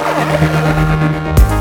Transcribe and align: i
i 0.00 1.57